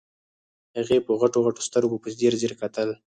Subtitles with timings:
[0.77, 2.89] هغې په غټو غټو سترګو په ځير ځير کتل.